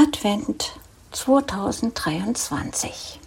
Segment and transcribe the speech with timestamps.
[0.00, 0.78] Advent
[1.10, 3.18] 2023.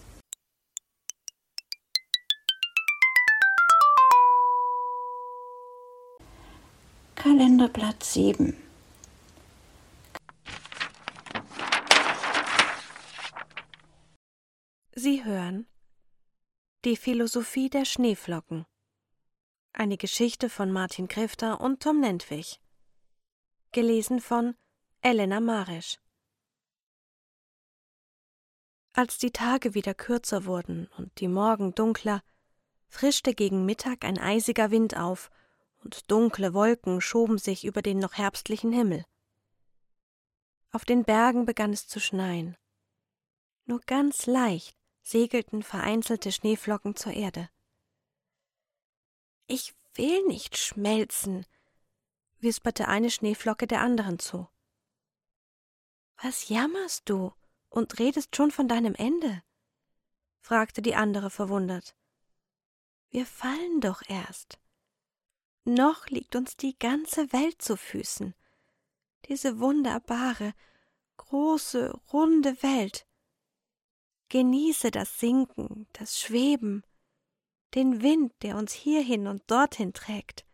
[7.15, 8.55] Kalenderblatt 7.
[14.95, 15.67] Sie hören
[16.85, 18.65] Die Philosophie der Schneeflocken.
[19.73, 22.61] Eine Geschichte von Martin Krifter und Tom Nentwich.
[23.73, 24.55] Gelesen von
[25.01, 26.00] Elena Marisch.
[28.93, 32.21] Als die Tage wieder kürzer wurden und die Morgen dunkler,
[32.87, 35.31] frischte gegen Mittag ein eisiger Wind auf,
[35.83, 39.05] und dunkle Wolken schoben sich über den noch herbstlichen Himmel.
[40.71, 42.55] Auf den Bergen begann es zu schneien.
[43.65, 47.49] Nur ganz leicht segelten vereinzelte Schneeflocken zur Erde.
[49.47, 51.45] Ich will nicht schmelzen,
[52.39, 54.47] wisperte eine Schneeflocke der anderen zu.
[56.21, 57.33] Was jammerst du?
[57.71, 59.41] Und redest schon von deinem Ende?
[60.41, 61.95] fragte die andere verwundert.
[63.09, 64.59] Wir fallen doch erst.
[65.63, 68.35] Noch liegt uns die ganze Welt zu Füßen.
[69.25, 70.53] Diese wunderbare,
[71.17, 73.05] große, runde Welt.
[74.29, 76.83] Genieße das Sinken, das Schweben,
[77.75, 80.45] den Wind, der uns hierhin und dorthin trägt.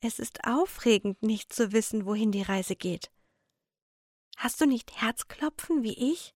[0.00, 3.10] Es ist aufregend, nicht zu wissen, wohin die Reise geht.
[4.40, 6.32] Hast du nicht Herzklopfen wie ich?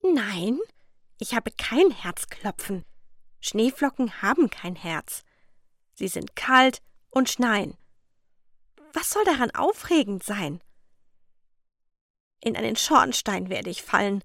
[0.00, 0.58] Nein,
[1.18, 2.86] ich habe kein Herzklopfen.
[3.38, 5.24] Schneeflocken haben kein Herz.
[5.92, 7.76] Sie sind kalt und schneien.
[8.94, 10.62] Was soll daran aufregend sein?
[12.40, 14.24] In einen Schornstein werde ich fallen,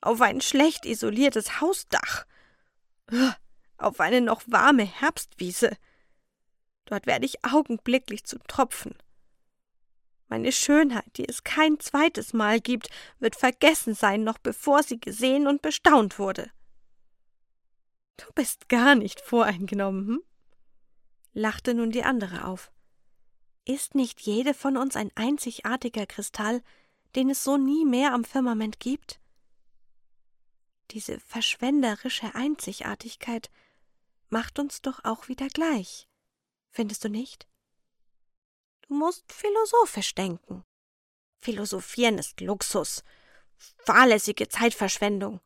[0.00, 2.26] auf ein schlecht isoliertes Hausdach,
[3.76, 5.76] auf eine noch warme Herbstwiese.
[6.86, 8.96] Dort werde ich augenblicklich zu Tropfen.
[10.32, 12.88] Meine Schönheit, die es kein zweites Mal gibt,
[13.18, 16.50] wird vergessen sein, noch bevor sie gesehen und bestaunt wurde.
[18.16, 20.22] Du bist gar nicht voreingenommen, hm?
[21.34, 22.72] lachte nun die andere auf.
[23.66, 26.62] Ist nicht jede von uns ein einzigartiger Kristall,
[27.14, 29.20] den es so nie mehr am Firmament gibt?
[30.92, 33.50] Diese verschwenderische Einzigartigkeit
[34.30, 36.08] macht uns doch auch wieder gleich,
[36.70, 37.46] findest du nicht?
[38.92, 40.64] Musst philosophisch denken.
[41.40, 43.02] Philosophieren ist Luxus,
[43.78, 45.40] fahrlässige Zeitverschwendung,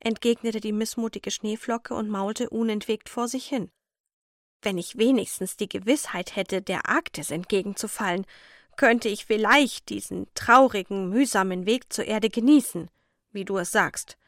[0.00, 3.70] entgegnete die missmutige Schneeflocke und maulte unentwegt vor sich hin.
[4.60, 8.26] Wenn ich wenigstens die Gewissheit hätte, der Arktis entgegenzufallen,
[8.76, 12.90] könnte ich vielleicht diesen traurigen, mühsamen Weg zur Erde genießen,
[13.30, 14.18] wie du es sagst.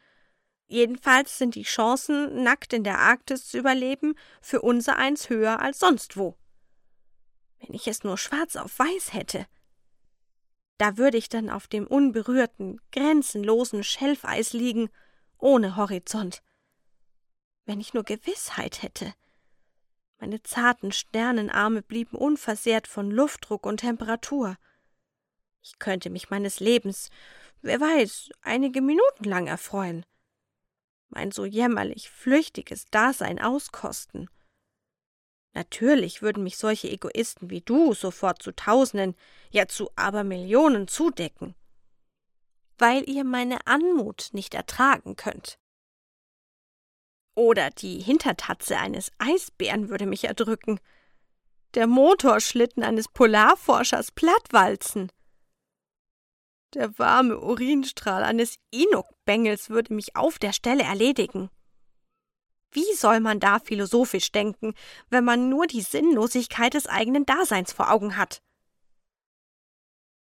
[0.68, 6.16] Jedenfalls sind die Chancen, nackt in der Arktis zu überleben, für unsereins höher als sonst
[6.16, 6.38] wo.
[7.62, 9.46] Wenn ich es nur schwarz auf weiß hätte.
[10.78, 14.90] Da würde ich dann auf dem unberührten, grenzenlosen Schelfeis liegen,
[15.38, 16.42] ohne Horizont.
[17.64, 19.14] Wenn ich nur Gewissheit hätte.
[20.18, 24.56] Meine zarten Sternenarme blieben unversehrt von Luftdruck und Temperatur.
[25.62, 27.10] Ich könnte mich meines Lebens,
[27.60, 30.04] wer weiß, einige Minuten lang erfreuen.
[31.08, 34.28] Mein so jämmerlich flüchtiges Dasein auskosten
[35.54, 39.14] Natürlich würden mich solche Egoisten wie du sofort zu Tausenden,
[39.50, 41.54] ja zu Abermillionen zudecken.
[42.78, 45.58] Weil ihr meine Anmut nicht ertragen könnt.
[47.34, 50.80] Oder die Hintertatze eines Eisbären würde mich erdrücken.
[51.74, 55.10] Der Motorschlitten eines Polarforschers plattwalzen.
[56.74, 61.50] Der warme Urinstrahl eines Inuk-Bengels würde mich auf der Stelle erledigen.
[62.72, 64.74] Wie soll man da philosophisch denken,
[65.10, 68.42] wenn man nur die Sinnlosigkeit des eigenen Daseins vor Augen hat?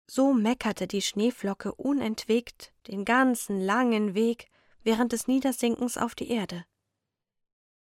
[0.06, 4.48] So meckerte die Schneeflocke unentwegt den ganzen langen Weg
[4.84, 6.64] während des Niedersinkens auf die Erde.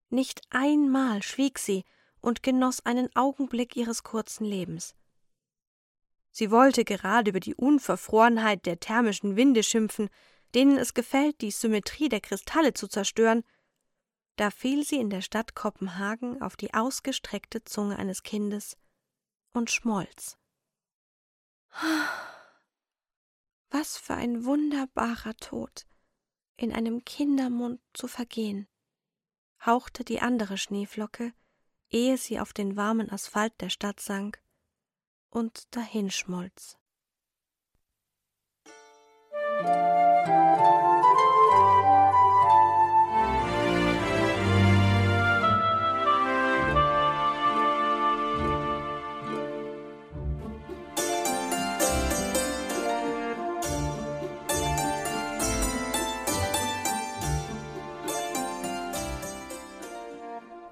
[0.09, 1.85] Nicht einmal schwieg sie
[2.21, 4.97] und genoss einen Augenblick ihres kurzen Lebens.
[6.31, 10.09] Sie wollte gerade über die Unverfrorenheit der thermischen Winde schimpfen,
[10.55, 13.45] denen es gefällt, die Symmetrie der Kristalle zu zerstören,
[14.39, 18.77] da fiel sie in der Stadt Kopenhagen auf die ausgestreckte Zunge eines Kindes
[19.53, 20.39] und schmolz.
[23.71, 25.87] Was für ein wunderbarer Tod,
[26.57, 28.69] in einem Kindermund zu vergehen,
[29.67, 31.35] hauchte die andere Schneeflocke,
[31.91, 34.41] ehe sie auf den warmen Asphalt der Stadt sank
[35.31, 36.79] und dahinschmolz.